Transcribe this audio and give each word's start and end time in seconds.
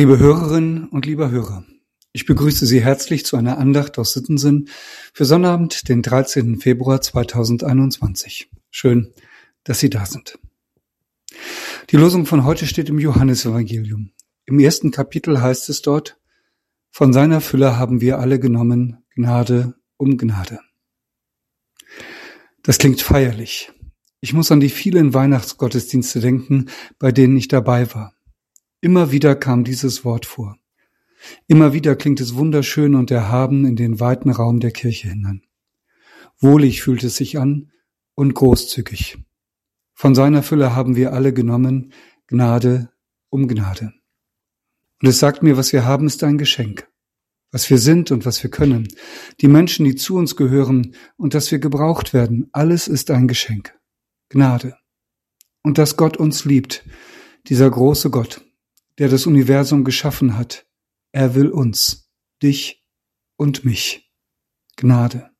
Liebe 0.00 0.18
Hörerinnen 0.18 0.88
und 0.88 1.04
lieber 1.04 1.30
Hörer, 1.30 1.62
ich 2.12 2.24
begrüße 2.24 2.64
Sie 2.64 2.80
herzlich 2.80 3.26
zu 3.26 3.36
einer 3.36 3.58
Andacht 3.58 3.98
aus 3.98 4.14
Sittensinn 4.14 4.70
für 5.12 5.26
Sonnabend, 5.26 5.90
den 5.90 6.00
13. 6.00 6.58
Februar 6.58 7.02
2021. 7.02 8.48
Schön, 8.70 9.12
dass 9.62 9.78
Sie 9.78 9.90
da 9.90 10.06
sind. 10.06 10.38
Die 11.90 11.98
Losung 11.98 12.24
von 12.24 12.46
heute 12.46 12.66
steht 12.66 12.88
im 12.88 12.98
Johannesevangelium. 12.98 14.12
Im 14.46 14.58
ersten 14.58 14.90
Kapitel 14.90 15.42
heißt 15.42 15.68
es 15.68 15.82
dort, 15.82 16.18
von 16.90 17.12
seiner 17.12 17.42
Fülle 17.42 17.76
haben 17.76 18.00
wir 18.00 18.20
alle 18.20 18.40
genommen, 18.40 19.04
Gnade 19.14 19.74
um 19.98 20.16
Gnade. 20.16 20.60
Das 22.62 22.78
klingt 22.78 23.02
feierlich. 23.02 23.70
Ich 24.22 24.32
muss 24.32 24.50
an 24.50 24.60
die 24.60 24.70
vielen 24.70 25.12
Weihnachtsgottesdienste 25.12 26.20
denken, 26.20 26.70
bei 26.98 27.12
denen 27.12 27.36
ich 27.36 27.48
dabei 27.48 27.94
war. 27.94 28.14
Immer 28.80 29.12
wieder 29.12 29.36
kam 29.36 29.64
dieses 29.64 30.04
Wort 30.04 30.24
vor. 30.24 30.56
Immer 31.46 31.74
wieder 31.74 31.96
klingt 31.96 32.20
es 32.20 32.34
wunderschön 32.34 32.94
und 32.94 33.10
erhaben 33.10 33.66
in 33.66 33.76
den 33.76 34.00
weiten 34.00 34.30
Raum 34.30 34.58
der 34.58 34.70
Kirche 34.70 35.08
hinein. 35.08 35.42
Wohlig 36.38 36.82
fühlt 36.82 37.04
es 37.04 37.16
sich 37.16 37.38
an 37.38 37.70
und 38.14 38.34
großzügig. 38.34 39.18
Von 39.92 40.14
seiner 40.14 40.42
Fülle 40.42 40.74
haben 40.74 40.96
wir 40.96 41.12
alle 41.12 41.34
genommen, 41.34 41.92
Gnade 42.26 42.90
um 43.28 43.48
Gnade. 43.48 43.92
Und 45.02 45.08
es 45.08 45.18
sagt 45.18 45.42
mir, 45.42 45.58
was 45.58 45.74
wir 45.74 45.84
haben, 45.84 46.06
ist 46.06 46.24
ein 46.24 46.38
Geschenk. 46.38 46.88
Was 47.52 47.68
wir 47.68 47.78
sind 47.78 48.10
und 48.10 48.24
was 48.24 48.42
wir 48.42 48.50
können. 48.50 48.88
Die 49.40 49.48
Menschen, 49.48 49.84
die 49.84 49.96
zu 49.96 50.16
uns 50.16 50.36
gehören 50.36 50.94
und 51.16 51.34
dass 51.34 51.50
wir 51.50 51.58
gebraucht 51.58 52.14
werden, 52.14 52.48
alles 52.52 52.88
ist 52.88 53.10
ein 53.10 53.28
Geschenk. 53.28 53.78
Gnade. 54.30 54.76
Und 55.62 55.76
dass 55.76 55.98
Gott 55.98 56.16
uns 56.16 56.46
liebt, 56.46 56.84
dieser 57.48 57.68
große 57.68 58.10
Gott, 58.10 58.42
der 59.00 59.08
das 59.08 59.26
Universum 59.26 59.82
geschaffen 59.82 60.36
hat, 60.36 60.66
er 61.10 61.34
will 61.34 61.48
uns, 61.48 62.12
dich 62.42 62.84
und 63.36 63.64
mich. 63.64 64.12
Gnade. 64.76 65.30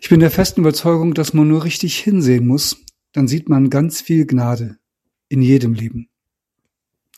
Ich 0.00 0.08
bin 0.08 0.18
der 0.18 0.32
festen 0.32 0.62
Überzeugung, 0.62 1.14
dass 1.14 1.34
man 1.34 1.46
nur 1.46 1.62
richtig 1.62 1.98
hinsehen 2.00 2.48
muss, 2.48 2.84
dann 3.12 3.28
sieht 3.28 3.48
man 3.48 3.70
ganz 3.70 4.00
viel 4.00 4.26
Gnade 4.26 4.78
in 5.28 5.40
jedem 5.40 5.74
Leben. 5.74 6.10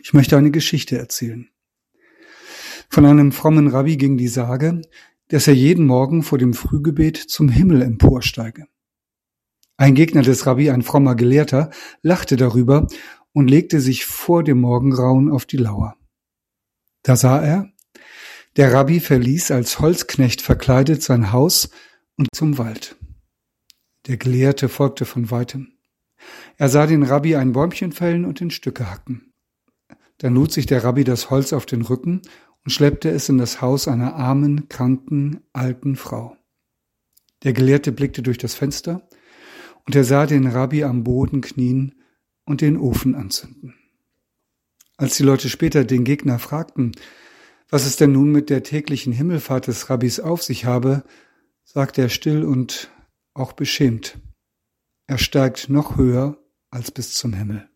Ich 0.00 0.14
möchte 0.14 0.36
eine 0.36 0.52
Geschichte 0.52 0.96
erzählen. 0.96 1.48
Von 2.88 3.06
einem 3.06 3.32
frommen 3.32 3.66
Rabbi 3.66 3.96
ging 3.96 4.16
die 4.16 4.28
Sage, 4.28 4.82
dass 5.26 5.48
er 5.48 5.54
jeden 5.54 5.84
Morgen 5.84 6.22
vor 6.22 6.38
dem 6.38 6.54
Frühgebet 6.54 7.16
zum 7.16 7.48
Himmel 7.48 7.82
emporsteige. 7.82 8.68
Ein 9.80 9.94
Gegner 9.94 10.22
des 10.22 10.44
Rabbi, 10.44 10.70
ein 10.70 10.82
frommer 10.82 11.14
Gelehrter, 11.14 11.70
lachte 12.02 12.36
darüber 12.36 12.88
und 13.38 13.46
legte 13.46 13.80
sich 13.80 14.04
vor 14.04 14.42
dem 14.42 14.60
Morgengrauen 14.60 15.30
auf 15.30 15.46
die 15.46 15.58
Lauer. 15.58 15.94
Da 17.04 17.14
sah 17.14 17.40
er, 17.40 17.70
der 18.56 18.72
Rabbi 18.72 18.98
verließ 18.98 19.52
als 19.52 19.78
Holzknecht 19.78 20.42
verkleidet 20.42 21.04
sein 21.04 21.30
Haus 21.30 21.70
und 22.16 22.26
zum 22.34 22.58
Wald. 22.58 22.96
Der 24.08 24.16
Gelehrte 24.16 24.68
folgte 24.68 25.04
von 25.04 25.30
weitem. 25.30 25.68
Er 26.56 26.68
sah 26.68 26.88
den 26.88 27.04
Rabbi 27.04 27.36
ein 27.36 27.52
Bäumchen 27.52 27.92
fällen 27.92 28.24
und 28.24 28.40
in 28.40 28.50
Stücke 28.50 28.90
hacken. 28.90 29.32
Dann 30.16 30.34
lud 30.34 30.50
sich 30.50 30.66
der 30.66 30.82
Rabbi 30.82 31.04
das 31.04 31.30
Holz 31.30 31.52
auf 31.52 31.64
den 31.64 31.82
Rücken 31.82 32.22
und 32.64 32.72
schleppte 32.72 33.08
es 33.08 33.28
in 33.28 33.38
das 33.38 33.60
Haus 33.60 33.86
einer 33.86 34.16
armen, 34.16 34.68
kranken, 34.68 35.44
alten 35.52 35.94
Frau. 35.94 36.36
Der 37.44 37.52
Gelehrte 37.52 37.92
blickte 37.92 38.20
durch 38.20 38.38
das 38.38 38.56
Fenster 38.56 39.08
und 39.86 39.94
er 39.94 40.02
sah 40.02 40.26
den 40.26 40.48
Rabbi 40.48 40.82
am 40.82 41.04
Boden 41.04 41.40
knien 41.40 41.94
und 42.48 42.60
den 42.60 42.76
Ofen 42.76 43.14
anzünden. 43.14 43.74
Als 44.96 45.16
die 45.16 45.22
Leute 45.22 45.48
später 45.48 45.84
den 45.84 46.04
Gegner 46.04 46.38
fragten, 46.38 46.92
was 47.70 47.86
es 47.86 47.96
denn 47.96 48.12
nun 48.12 48.32
mit 48.32 48.50
der 48.50 48.62
täglichen 48.62 49.12
Himmelfahrt 49.12 49.66
des 49.66 49.90
Rabbis 49.90 50.20
auf 50.20 50.42
sich 50.42 50.64
habe, 50.64 51.04
sagte 51.64 52.02
er 52.02 52.08
still 52.08 52.44
und 52.44 52.90
auch 53.34 53.52
beschämt. 53.52 54.18
Er 55.06 55.18
steigt 55.18 55.68
noch 55.68 55.96
höher 55.96 56.38
als 56.70 56.90
bis 56.90 57.12
zum 57.12 57.32
Himmel. 57.32 57.68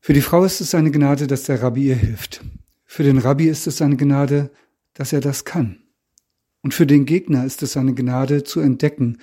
Für 0.00 0.12
die 0.12 0.20
Frau 0.20 0.44
ist 0.44 0.60
es 0.60 0.74
eine 0.74 0.90
Gnade, 0.90 1.28
dass 1.28 1.44
der 1.44 1.62
Rabbi 1.62 1.86
ihr 1.86 1.96
hilft. 1.96 2.44
Für 2.84 3.04
den 3.04 3.18
Rabbi 3.18 3.46
ist 3.46 3.66
es 3.68 3.80
eine 3.80 3.96
Gnade, 3.96 4.50
dass 4.94 5.12
er 5.12 5.20
das 5.20 5.44
kann. 5.44 5.78
Und 6.60 6.74
für 6.74 6.86
den 6.86 7.06
Gegner 7.06 7.44
ist 7.44 7.62
es 7.62 7.76
eine 7.76 7.94
Gnade 7.94 8.44
zu 8.44 8.60
entdecken, 8.60 9.18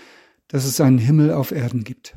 dass 0.47 0.65
es 0.65 0.81
einen 0.81 0.97
Himmel 0.97 1.31
auf 1.31 1.51
Erden 1.51 1.83
gibt. 1.83 2.15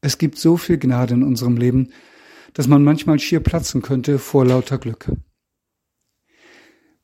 Es 0.00 0.18
gibt 0.18 0.38
so 0.38 0.56
viel 0.56 0.78
Gnade 0.78 1.14
in 1.14 1.22
unserem 1.22 1.56
Leben, 1.56 1.92
dass 2.54 2.68
man 2.68 2.84
manchmal 2.84 3.18
schier 3.18 3.40
platzen 3.40 3.82
könnte 3.82 4.18
vor 4.18 4.44
lauter 4.44 4.78
Glück. 4.78 5.10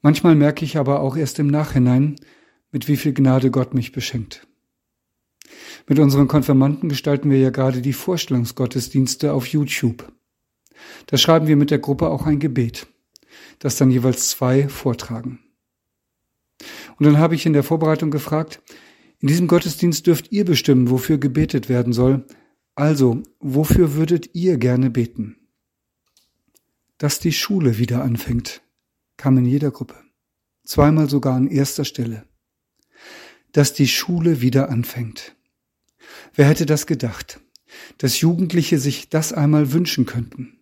Manchmal 0.01 0.35
merke 0.35 0.65
ich 0.65 0.77
aber 0.77 1.01
auch 1.01 1.17
erst 1.17 1.39
im 1.39 1.47
Nachhinein, 1.47 2.17
mit 2.71 2.89
wie 2.89 2.97
viel 2.97 3.15
Gnade 3.15 3.51
Gott 3.51 3.75
mich 3.75 3.93
beschenkt. 3.93 4.47
Mit 5.87 5.99
unseren 5.99 6.29
Konfirmanden 6.29 6.89
gestalten 6.89 7.31
wir 7.31 7.39
ja 7.39 7.51
gerade 7.51 7.83
die 7.83 7.93
Vorstellungsgottesdienste 7.93 9.33
auf 9.33 9.47
YouTube. 9.47 10.13
Da 11.07 11.17
schreiben 11.17 11.47
wir 11.47 11.57
mit 11.57 11.71
der 11.71 11.79
Gruppe 11.79 12.09
auch 12.09 12.27
ein 12.27 12.39
Gebet, 12.39 12.87
das 13.59 13.77
dann 13.77 13.91
jeweils 13.91 14.29
zwei 14.29 14.69
vortragen. 14.69 15.41
Und 16.99 17.07
dann 17.07 17.19
habe 17.19 17.35
ich 17.35 17.47
in 17.47 17.53
der 17.53 17.63
Vorbereitung 17.63 18.11
gefragt, 18.11 18.63
in 19.21 19.29
diesem 19.29 19.49
Gottesdienst 19.49 20.07
dürft 20.07 20.33
ihr 20.33 20.45
bestimmen, 20.45 20.91
wofür 20.91 21.19
gebetet 21.19 21.69
werden 21.69 21.93
soll. 21.93 22.27
Also, 22.77 23.23
wofür 23.39 23.95
würdet 23.95 24.35
ihr 24.35 24.59
gerne 24.59 24.91
beten? 24.91 25.37
Dass 26.99 27.21
die 27.21 27.33
Schule 27.33 27.79
wieder 27.79 28.03
anfängt, 28.03 28.63
kam 29.17 29.39
in 29.39 29.45
jeder 29.45 29.71
Gruppe. 29.71 29.95
Zweimal 30.65 31.09
sogar 31.09 31.35
an 31.35 31.47
erster 31.47 31.85
Stelle. 31.85 32.27
Dass 33.53 33.75
die 33.75 33.87
Schule 33.87 34.41
wieder 34.41 34.71
anfängt. 34.71 35.37
Wer 36.35 36.49
hätte 36.49 36.67
das 36.67 36.87
gedacht? 36.87 37.41
Dass 37.99 38.21
Jugendliche 38.21 38.79
sich 38.79 39.09
das 39.09 39.33
einmal 39.33 39.73
wünschen 39.73 40.07
könnten. 40.07 40.59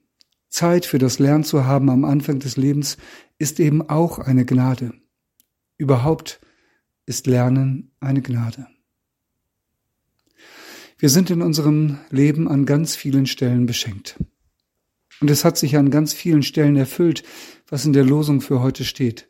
Zeit 0.49 0.85
für 0.85 0.99
das 0.99 1.19
Lernen 1.19 1.45
zu 1.45 1.65
haben 1.65 1.89
am 1.89 2.05
Anfang 2.05 2.41
des 2.41 2.59
Lebens 2.59 2.99
ist 3.39 3.59
eben 3.59 3.89
auch 3.89 4.19
eine 4.19 4.45
Gnade. 4.45 4.93
Überhaupt 5.79 6.41
ist 7.07 7.27
Lernen 7.27 7.95
eine 8.01 8.21
Gnade. 8.21 8.67
Wir 11.03 11.11
sind 11.11 11.31
in 11.31 11.43
unserem 11.43 11.99
Leben 12.11 12.47
an 12.47 12.65
ganz 12.65 12.95
vielen 12.95 13.27
Stellen 13.27 13.67
beschenkt. 13.67 14.23
Und 15.21 15.31
es 15.33 15.45
hat 15.45 15.59
sich 15.59 15.77
an 15.77 15.91
ganz 15.91 16.13
vielen 16.13 16.45
Stellen 16.45 16.77
erfüllt, 16.77 17.25
was 17.67 17.85
in 17.85 17.93
der 17.93 18.05
Losung 18.05 18.41
für 18.41 18.61
heute 18.61 18.85
steht. 18.85 19.29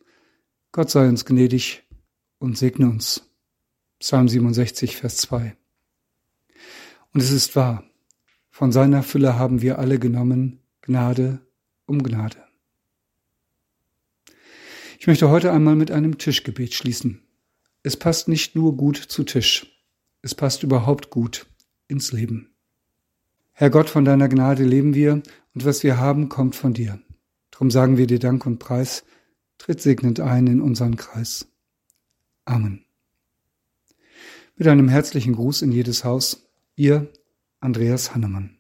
Gott 0.73 0.91
sei 0.91 1.09
uns 1.09 1.25
gnädig 1.25 1.83
und 2.39 2.59
segne 2.59 2.91
uns. 2.91 3.31
Psalm 4.01 4.29
67, 4.29 4.99
Vers 4.99 5.17
2. 5.17 5.57
Und 7.15 7.23
es 7.23 7.31
ist 7.31 7.57
wahr, 7.57 7.85
von 8.51 8.71
seiner 8.71 9.03
Fülle 9.03 9.39
haben 9.39 9.63
wir 9.63 9.79
alle 9.79 9.99
genommen, 9.99 10.61
Gnade 10.83 11.41
um 11.87 12.03
Gnade. 12.03 12.37
Ich 14.99 15.07
möchte 15.07 15.31
heute 15.31 15.53
einmal 15.53 15.77
mit 15.77 15.91
einem 15.91 16.19
Tischgebet 16.19 16.75
schließen. 16.75 17.23
Es 17.83 17.97
passt 17.97 18.29
nicht 18.29 18.57
nur 18.57 18.77
gut 18.77 18.99
zu 18.99 19.25
Tisch, 19.25 19.75
es 20.21 20.35
passt 20.35 20.65
überhaupt 20.65 21.09
gut 21.09 21.47
ins 21.93 22.11
Leben. 22.11 22.53
Herr 23.53 23.71
Gott, 23.71 23.89
von 23.89 24.05
deiner 24.05 24.29
Gnade 24.29 24.65
leben 24.65 24.95
wir 24.95 25.23
und 25.55 25.65
was 25.65 25.85
wir 25.85 25.99
haben, 25.99 26.29
kommt 26.29 26.57
von 26.57 26.75
dir. 26.75 27.01
Drum 27.53 27.71
sagen 27.71 27.97
wir 27.99 28.09
dir 28.09 28.19
Dank 28.19 28.45
und 28.47 28.59
Preis, 28.59 29.05
tritt 29.59 29.81
segnend 29.81 30.19
ein 30.19 30.49
in 30.49 30.61
unseren 30.61 30.97
Kreis. 30.97 31.47
Amen. 32.45 32.85
Mit 34.57 34.67
einem 34.67 34.89
herzlichen 34.89 35.35
Gruß 35.35 35.63
in 35.63 35.71
jedes 35.71 36.03
Haus, 36.03 36.49
ihr 36.75 37.13
Andreas 37.61 38.15
Hannemann. 38.15 38.59